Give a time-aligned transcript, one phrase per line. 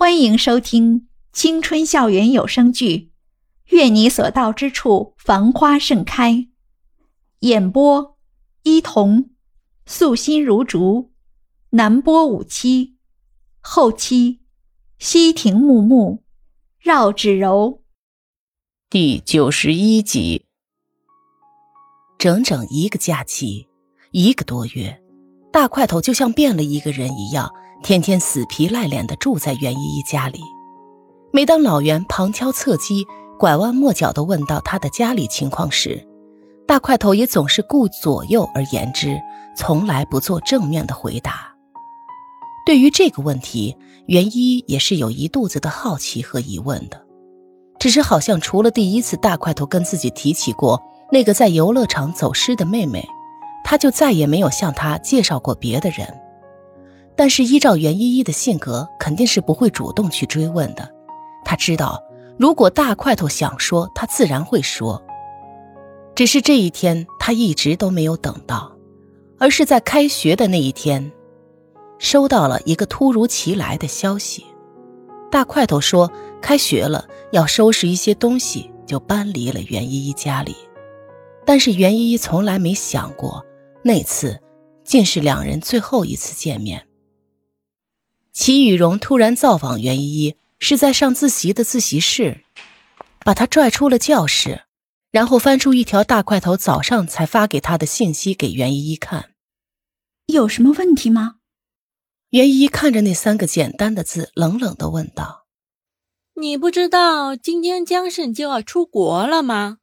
[0.00, 3.10] 欢迎收听青春校园有声剧
[3.76, 6.32] 《愿你所到之处繁花盛开》，
[7.40, 8.16] 演播：
[8.62, 9.30] 伊童，
[9.86, 11.10] 素心如竹，
[11.70, 12.94] 南波五七，
[13.58, 14.38] 后期：
[15.00, 16.22] 西亭木木，
[16.78, 17.82] 绕指柔。
[18.88, 20.44] 第九十一集，
[22.16, 23.66] 整整一个假期，
[24.12, 25.02] 一个多月，
[25.52, 27.52] 大块头就像变了一个人一样。
[27.82, 30.40] 天天死皮赖脸的住在袁依依家里，
[31.32, 33.06] 每当老袁旁敲侧击、
[33.38, 36.06] 拐弯抹角的问到他的家里情况时，
[36.66, 39.18] 大块头也总是顾左右而言之，
[39.56, 41.54] 从来不做正面的回答。
[42.66, 43.74] 对于这个问题，
[44.06, 47.00] 袁依依也是有一肚子的好奇和疑问的，
[47.78, 53.08] 只是好像除了第一次大块头跟自己提起过那个在游乐场走失的妹妹，
[53.64, 56.06] 他就再也没有向他介绍过别的人。
[57.18, 60.88] 但是依照袁依依的性格，肯定是不会主动去追问的。
[61.44, 62.00] 他知道，
[62.38, 65.02] 如果大块头想说，他自然会说。
[66.14, 68.70] 只是这一天，他一直都没有等到，
[69.36, 71.10] 而是在开学的那一天，
[71.98, 74.46] 收到了一个突如其来的消息。
[75.28, 76.08] 大块头说
[76.40, 80.54] 开学了，要收拾一些东西，就搬离了袁依依家里。
[81.44, 83.44] 但是袁依依从来没想过，
[83.82, 84.38] 那次
[84.84, 86.84] 竟是两人最后一次见面。
[88.38, 92.44] 齐雨荣突然造访袁依依，是在上自习的自习室，
[93.24, 94.62] 把她拽出了教室，
[95.10, 99.30] 然后翻出一条大块头早上才发给他的信息给袁依依看。
[100.26, 101.38] 有什么问题吗？
[102.30, 105.46] 袁依依看着那三个简单的字，冷冷的问道
[106.40, 109.78] ：“你不知道今天江胜就要出国了吗？”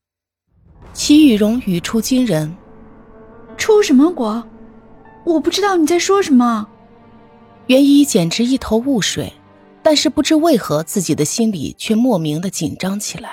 [0.96, 2.56] 齐雨荣语出惊人
[3.58, 4.48] ：“出什么国？
[5.26, 6.70] 我不知道你在说什么。”
[7.68, 9.34] 袁一简直一头雾水，
[9.82, 13.32] 但是不知为何自己的心里却莫名的紧张起来。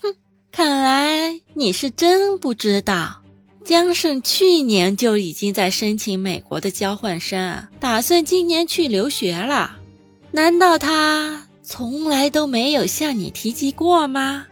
[0.00, 0.14] 哼，
[0.52, 3.22] 看来你是真不知道，
[3.64, 9.76] 江胜去年就已经在申请美国的交换生，打算今年去留学了。
[10.30, 14.46] 难道他从来都没有向你提及过吗？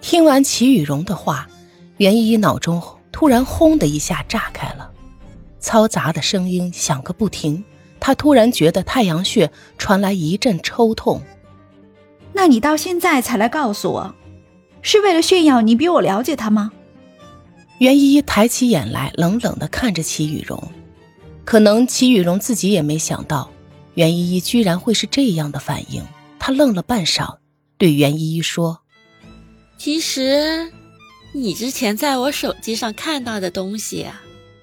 [0.00, 1.48] 听完齐雨荣的话，
[1.96, 4.92] 袁一脑中突然轰的一下炸开了。
[5.64, 7.64] 嘈杂的声音响个不停，
[7.98, 11.22] 他突然觉得太阳穴传来一阵抽痛。
[12.34, 14.14] 那你到现在才来告诉我，
[14.82, 16.70] 是为了炫耀你比我了解他吗？
[17.78, 20.62] 袁依依抬起眼来，冷冷的看着齐雨荣。
[21.46, 23.50] 可能齐雨荣自己也没想到，
[23.94, 26.04] 袁依依居然会是这样的反应。
[26.38, 27.38] 他愣了半晌，
[27.78, 28.80] 对袁依依说
[29.78, 30.70] ：“其实，
[31.32, 34.06] 你之前在我手机上看到的东西。”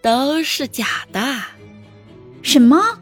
[0.02, 1.22] 都是假的，
[2.42, 3.00] 什么？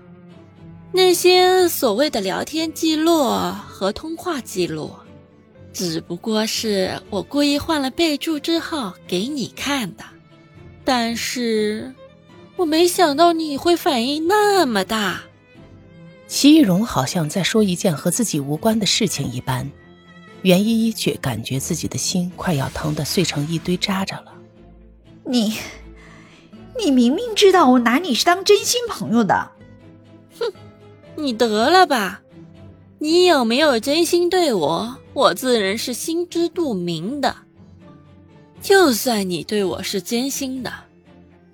[0.91, 3.23] 那些所谓的聊天记录
[3.67, 4.91] 和通话记录，
[5.71, 10.03] 只不过是我故意换了备注之后给你看的。
[10.83, 11.93] 但是，
[12.55, 15.21] 我没想到你会反应那么大。
[16.27, 19.71] 齐玉荣好像在说一件和自己无关的事情一般，
[20.41, 24.33] 袁依依却感觉自己的心快要疼得碎成一堆渣渣了。
[25.23, 25.53] 你。
[26.79, 29.51] 你明明知道我拿你是当真心朋友的，
[30.39, 30.51] 哼，
[31.15, 32.21] 你得了吧！
[32.99, 37.35] 你有没有真心对我，我自然是心知肚明的。
[38.61, 40.73] 就算你对我是真心的，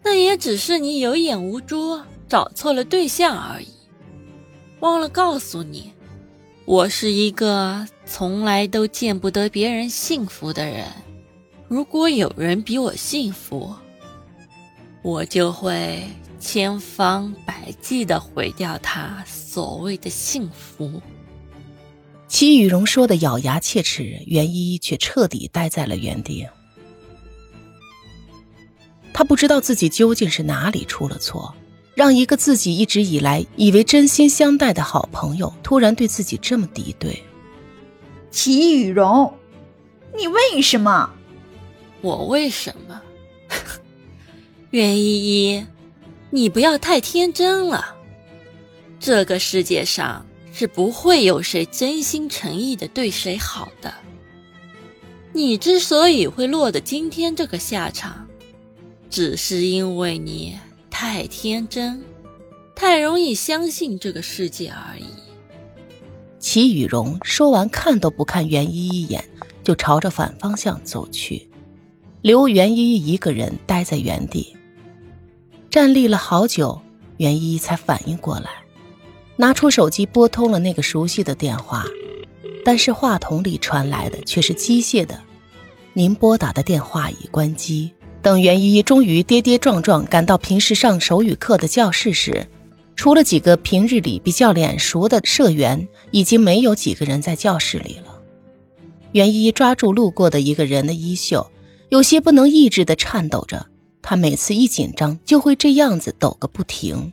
[0.04, 3.68] 那也只是你有眼无珠，找错了对象而已。
[4.80, 5.92] 忘了告诉你，
[6.66, 10.86] 我是一个从来都见不得别人幸福的人。
[11.68, 13.74] 如果有人比我幸福，
[15.06, 16.04] 我就会
[16.40, 21.00] 千方百计的毁掉他所谓的幸福。
[22.28, 26.48] 齐雨荣说的咬牙切齿，袁依依却彻底呆在了原地。
[29.14, 31.54] 他不知道自己究竟是哪里出了错，
[31.94, 37.22] 让一个自己一直以来以为真心相待的好朋友，突然对自己这么敌对。
[38.32, 39.32] 齐雨荣，
[40.18, 41.12] 你为什么？
[42.02, 43.00] 我为什么？
[44.76, 45.66] 袁依依，
[46.32, 47.96] 你不要太天真了。
[49.00, 53.94] 这个世界上是不会有谁真心诚意的对谁好的。
[55.32, 58.28] 你之所以会落得今天这个下场，
[59.10, 62.04] 只是因为你太天真，
[62.76, 65.06] 太容易相信这个世界而已。
[66.38, 69.24] 齐雨荣说完，看都不看袁依依一眼，
[69.64, 71.48] 就朝着反方向走去，
[72.22, 74.54] 留袁依依一个人待在原地。
[75.76, 76.82] 站立了好久，
[77.18, 78.50] 袁依依才反应过来，
[79.36, 81.84] 拿出手机拨通了那个熟悉的电话，
[82.64, 85.22] 但是话筒里传来的却是机械的
[85.92, 87.92] ：“您拨打的电话已关机。”
[88.24, 92.48] 等袁依依终于跌跌撞撞赶到平时上手语课的教室时，
[92.96, 98.22] 除了几个平日里比较脸熟的社员，已经没有几个人在教室里了。
[99.12, 101.52] 袁依依抓住路过的一个人的衣袖，
[101.90, 103.66] 有些不能抑制地颤抖着。
[104.08, 107.12] 他每次一紧张就会这样子抖个不停。